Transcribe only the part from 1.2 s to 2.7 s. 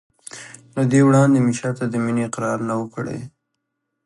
مې چا ته د مینې اقرار